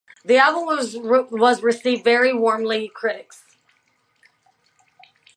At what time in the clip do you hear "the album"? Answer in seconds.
0.25-0.65